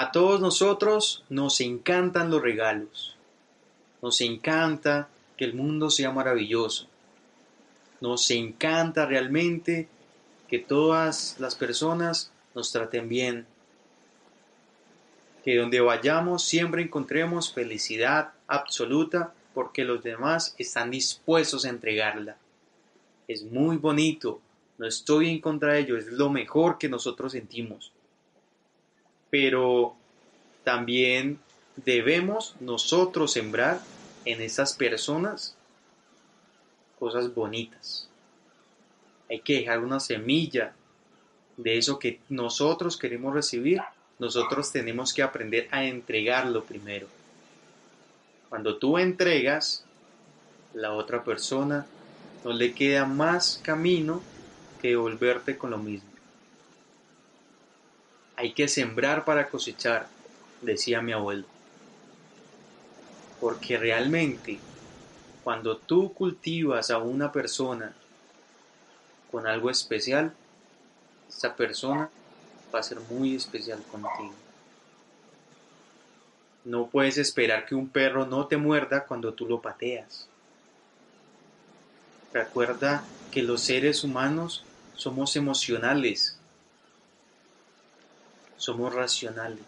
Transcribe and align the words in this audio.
A 0.00 0.12
todos 0.12 0.40
nosotros 0.40 1.24
nos 1.28 1.60
encantan 1.60 2.30
los 2.30 2.40
regalos. 2.40 3.16
Nos 4.00 4.20
encanta 4.20 5.08
que 5.36 5.44
el 5.44 5.54
mundo 5.54 5.90
sea 5.90 6.12
maravilloso. 6.12 6.86
Nos 8.00 8.30
encanta 8.30 9.06
realmente 9.06 9.88
que 10.46 10.60
todas 10.60 11.34
las 11.40 11.56
personas 11.56 12.30
nos 12.54 12.70
traten 12.70 13.08
bien. 13.08 13.44
Que 15.42 15.56
donde 15.56 15.80
vayamos 15.80 16.44
siempre 16.44 16.82
encontremos 16.82 17.52
felicidad 17.52 18.34
absoluta 18.46 19.34
porque 19.52 19.82
los 19.82 20.04
demás 20.04 20.54
están 20.58 20.92
dispuestos 20.92 21.64
a 21.64 21.70
entregarla. 21.70 22.36
Es 23.26 23.42
muy 23.42 23.78
bonito, 23.78 24.40
no 24.78 24.86
estoy 24.86 25.28
en 25.28 25.40
contra 25.40 25.72
de 25.72 25.80
ello, 25.80 25.96
es 25.96 26.06
lo 26.06 26.30
mejor 26.30 26.78
que 26.78 26.88
nosotros 26.88 27.32
sentimos. 27.32 27.90
Pero 29.30 29.94
también 30.64 31.38
debemos 31.76 32.54
nosotros 32.60 33.32
sembrar 33.32 33.80
en 34.24 34.42
esas 34.42 34.74
personas 34.74 35.56
cosas 36.98 37.34
bonitas. 37.34 38.08
Hay 39.30 39.40
que 39.40 39.60
dejar 39.60 39.80
una 39.80 40.00
semilla 40.00 40.74
de 41.56 41.78
eso 41.78 41.98
que 41.98 42.20
nosotros 42.28 42.96
queremos 42.96 43.34
recibir. 43.34 43.80
Nosotros 44.18 44.72
tenemos 44.72 45.12
que 45.12 45.22
aprender 45.22 45.68
a 45.70 45.84
entregarlo 45.84 46.64
primero. 46.64 47.06
Cuando 48.48 48.78
tú 48.78 48.98
entregas, 48.98 49.84
la 50.74 50.92
otra 50.92 51.22
persona 51.22 51.86
no 52.44 52.52
le 52.52 52.72
queda 52.72 53.04
más 53.04 53.60
camino 53.62 54.22
que 54.80 54.96
volverte 54.96 55.58
con 55.58 55.70
lo 55.70 55.78
mismo. 55.78 56.08
Hay 58.38 58.52
que 58.52 58.68
sembrar 58.68 59.24
para 59.24 59.48
cosechar, 59.48 60.06
decía 60.62 61.02
mi 61.02 61.10
abuelo. 61.10 61.44
Porque 63.40 63.76
realmente 63.76 64.60
cuando 65.42 65.76
tú 65.76 66.14
cultivas 66.14 66.92
a 66.92 66.98
una 66.98 67.32
persona 67.32 67.92
con 69.32 69.48
algo 69.48 69.70
especial, 69.70 70.32
esa 71.28 71.56
persona 71.56 72.10
va 72.72 72.78
a 72.78 72.82
ser 72.84 73.00
muy 73.10 73.34
especial 73.34 73.82
contigo. 73.90 74.32
No 76.64 76.86
puedes 76.86 77.18
esperar 77.18 77.66
que 77.66 77.74
un 77.74 77.88
perro 77.88 78.24
no 78.24 78.46
te 78.46 78.56
muerda 78.56 79.04
cuando 79.04 79.34
tú 79.34 79.48
lo 79.48 79.60
pateas. 79.60 80.28
Recuerda 82.32 83.02
que 83.32 83.42
los 83.42 83.62
seres 83.62 84.04
humanos 84.04 84.62
somos 84.94 85.34
emocionales, 85.34 86.37
somos 88.58 88.94
racionales. 88.94 89.64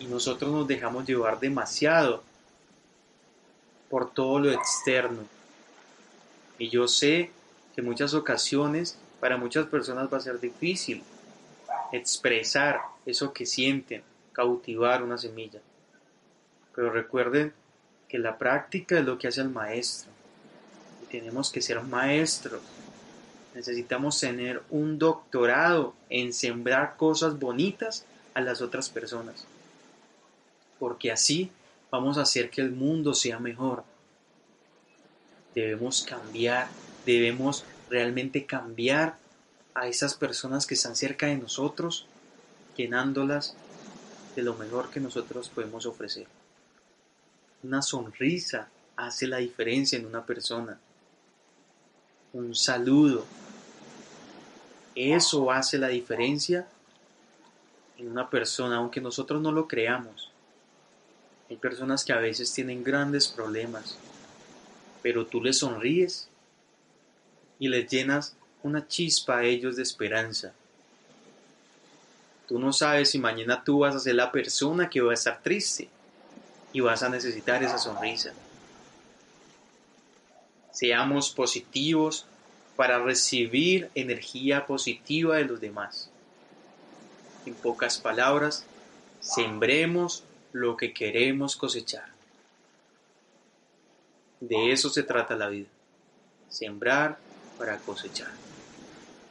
Y 0.00 0.06
nosotros 0.06 0.50
nos 0.50 0.66
dejamos 0.66 1.06
llevar 1.06 1.38
demasiado 1.38 2.22
por 3.88 4.10
todo 4.10 4.40
lo 4.40 4.50
externo. 4.50 5.22
Y 6.58 6.68
yo 6.68 6.88
sé 6.88 7.30
que 7.74 7.80
en 7.80 7.86
muchas 7.86 8.14
ocasiones 8.14 8.98
para 9.20 9.36
muchas 9.36 9.66
personas 9.66 10.12
va 10.12 10.18
a 10.18 10.20
ser 10.20 10.40
difícil 10.40 11.02
expresar 11.92 12.80
eso 13.06 13.32
que 13.32 13.46
sienten, 13.46 14.02
cautivar 14.32 15.02
una 15.02 15.16
semilla. 15.16 15.60
Pero 16.74 16.90
recuerden 16.90 17.52
que 18.08 18.18
la 18.18 18.36
práctica 18.36 18.98
es 18.98 19.04
lo 19.04 19.18
que 19.18 19.28
hace 19.28 19.40
el 19.40 19.48
maestro. 19.48 20.10
Y 21.02 21.06
tenemos 21.06 21.50
que 21.52 21.62
ser 21.62 21.80
maestros. 21.82 22.60
Necesitamos 23.54 24.18
tener 24.18 24.62
un 24.70 24.98
doctorado 24.98 25.94
en 26.10 26.32
sembrar 26.32 26.96
cosas 26.96 27.38
bonitas 27.38 28.04
a 28.34 28.40
las 28.40 28.60
otras 28.60 28.90
personas. 28.90 29.46
Porque 30.78 31.12
así 31.12 31.50
vamos 31.90 32.18
a 32.18 32.22
hacer 32.22 32.50
que 32.50 32.60
el 32.60 32.72
mundo 32.72 33.14
sea 33.14 33.38
mejor. 33.38 33.84
Debemos 35.54 36.02
cambiar, 36.02 36.66
debemos 37.06 37.64
realmente 37.88 38.44
cambiar 38.44 39.16
a 39.74 39.86
esas 39.86 40.14
personas 40.14 40.66
que 40.66 40.74
están 40.74 40.96
cerca 40.96 41.26
de 41.26 41.36
nosotros, 41.36 42.06
llenándolas 42.76 43.54
de 44.34 44.42
lo 44.42 44.54
mejor 44.54 44.90
que 44.90 44.98
nosotros 44.98 45.48
podemos 45.48 45.86
ofrecer. 45.86 46.26
Una 47.62 47.82
sonrisa 47.82 48.68
hace 48.96 49.28
la 49.28 49.38
diferencia 49.38 49.96
en 49.96 50.06
una 50.06 50.26
persona. 50.26 50.78
Un 52.32 52.54
saludo. 52.56 53.24
Eso 54.94 55.50
hace 55.50 55.78
la 55.78 55.88
diferencia 55.88 56.66
en 57.98 58.10
una 58.10 58.30
persona, 58.30 58.76
aunque 58.76 59.00
nosotros 59.00 59.40
no 59.40 59.52
lo 59.52 59.66
creamos. 59.66 60.30
Hay 61.50 61.56
personas 61.56 62.04
que 62.04 62.12
a 62.12 62.18
veces 62.18 62.52
tienen 62.52 62.84
grandes 62.84 63.28
problemas, 63.28 63.98
pero 65.02 65.26
tú 65.26 65.42
les 65.42 65.58
sonríes 65.58 66.28
y 67.58 67.68
les 67.68 67.88
llenas 67.90 68.36
una 68.62 68.86
chispa 68.88 69.38
a 69.38 69.44
ellos 69.44 69.76
de 69.76 69.82
esperanza. 69.82 70.52
Tú 72.46 72.58
no 72.58 72.72
sabes 72.72 73.10
si 73.10 73.18
mañana 73.18 73.62
tú 73.64 73.80
vas 73.80 73.94
a 73.94 74.00
ser 74.00 74.14
la 74.14 74.30
persona 74.30 74.90
que 74.90 75.00
va 75.00 75.12
a 75.12 75.14
estar 75.14 75.42
triste 75.42 75.88
y 76.72 76.80
vas 76.80 77.02
a 77.02 77.08
necesitar 77.08 77.62
esa 77.62 77.78
sonrisa. 77.78 78.32
Seamos 80.72 81.30
positivos 81.30 82.26
para 82.76 82.98
recibir 82.98 83.90
energía 83.94 84.66
positiva 84.66 85.36
de 85.36 85.44
los 85.44 85.60
demás. 85.60 86.10
En 87.46 87.54
pocas 87.54 87.98
palabras, 87.98 88.64
sembremos 89.20 90.24
lo 90.52 90.76
que 90.76 90.92
queremos 90.92 91.56
cosechar. 91.56 92.06
De 94.40 94.72
eso 94.72 94.90
se 94.90 95.02
trata 95.02 95.36
la 95.36 95.48
vida. 95.48 95.68
Sembrar 96.48 97.18
para 97.58 97.78
cosechar. 97.78 98.30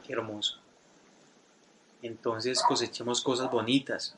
Qué 0.05 0.13
hermoso. 0.13 0.59
Entonces 2.01 2.61
cosechemos 2.67 3.21
cosas 3.21 3.49
bonitas. 3.51 4.15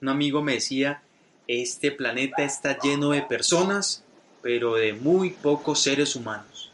Un 0.00 0.08
amigo 0.08 0.42
me 0.42 0.54
decía, 0.54 1.02
este 1.46 1.92
planeta 1.92 2.42
está 2.42 2.78
lleno 2.78 3.10
de 3.10 3.22
personas, 3.22 4.04
pero 4.42 4.74
de 4.74 4.92
muy 4.92 5.30
pocos 5.30 5.80
seres 5.80 6.16
humanos. 6.16 6.71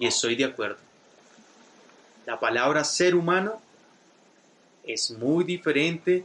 Y 0.00 0.06
estoy 0.06 0.34
de 0.34 0.46
acuerdo. 0.46 0.78
La 2.26 2.40
palabra 2.40 2.84
ser 2.84 3.14
humano 3.14 3.60
es 4.82 5.10
muy 5.10 5.44
diferente 5.44 6.24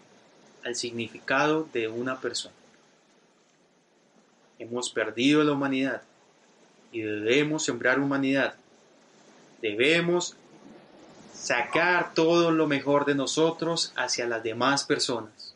al 0.64 0.76
significado 0.76 1.68
de 1.74 1.90
una 1.90 2.20
persona. 2.22 2.56
Hemos 4.58 4.90
perdido 4.90 5.44
la 5.44 5.52
humanidad 5.52 6.02
y 6.94 7.02
debemos 7.02 7.66
sembrar 7.66 8.00
humanidad. 8.00 8.56
Debemos 9.62 10.38
sacar 11.34 12.14
todo 12.14 12.52
lo 12.52 12.68
mejor 12.68 13.04
de 13.04 13.16
nosotros 13.16 13.92
hacia 13.98 14.26
las 14.26 14.42
demás 14.42 14.86
personas, 14.86 15.54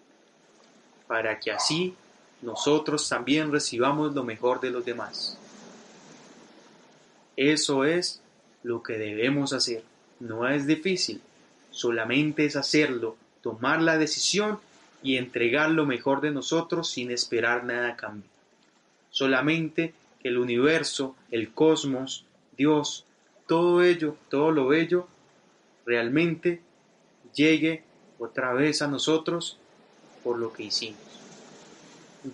para 1.08 1.40
que 1.40 1.54
así 1.54 1.96
nosotros 2.42 3.08
también 3.08 3.50
recibamos 3.50 4.14
lo 4.14 4.26
mejor 4.26 4.60
de 4.60 4.72
los 4.72 4.84
demás. 4.84 5.38
Eso 7.40 7.86
es 7.86 8.22
lo 8.64 8.84
que 8.84 8.98
debemos 8.98 9.54
hacer. 9.54 9.82
No 10.20 10.50
es 10.50 10.68
difícil, 10.68 11.22
solamente 11.72 12.44
es 12.44 12.58
hacerlo, 12.58 13.16
tomar 13.42 13.82
la 13.82 13.98
decisión 13.98 14.60
y 15.02 15.16
entregar 15.16 15.72
lo 15.72 15.86
mejor 15.86 16.20
de 16.20 16.32
nosotros 16.32 16.90
sin 16.90 17.12
esperar 17.12 17.64
nada 17.64 17.92
a 17.92 17.96
cambio. 17.96 18.30
Solamente 19.10 19.94
el 20.22 20.38
universo, 20.38 21.16
el 21.32 21.54
cosmos, 21.54 22.26
Dios, 22.58 23.06
todo 23.48 23.84
ello, 23.84 24.18
todo 24.28 24.52
lo 24.52 24.68
bello, 24.68 25.08
realmente 25.86 26.60
llegue 27.34 27.84
otra 28.18 28.52
vez 28.52 28.82
a 28.82 28.88
nosotros 28.88 29.58
por 30.26 30.38
lo 30.38 30.52
que 30.52 30.64
hicimos. 30.64 31.00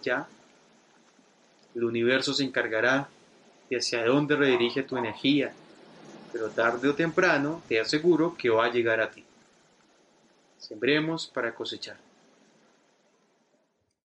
Ya, 0.01 0.27
el 1.75 1.83
universo 1.83 2.33
se 2.33 2.43
encargará 2.43 3.07
de 3.69 3.77
hacia 3.77 4.05
dónde 4.05 4.35
redirige 4.35 4.83
tu 4.83 4.97
energía, 4.97 5.53
pero 6.31 6.49
tarde 6.49 6.87
o 6.87 6.95
temprano 6.95 7.61
te 7.67 7.79
aseguro 7.79 8.35
que 8.37 8.49
va 8.49 8.65
a 8.65 8.71
llegar 8.71 8.99
a 8.99 9.11
ti. 9.11 9.23
Sembremos 10.57 11.27
para 11.27 11.53
cosechar. 11.53 11.97